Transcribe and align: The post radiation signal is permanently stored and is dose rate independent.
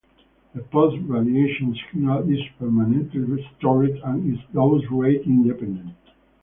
The 0.55 0.63
post 0.63 0.97
radiation 1.03 1.75
signal 1.75 2.27
is 2.27 2.39
permanently 2.57 3.47
stored 3.59 3.91
and 4.03 4.33
is 4.33 4.39
dose 4.51 4.83
rate 4.89 5.21
independent. 5.27 5.95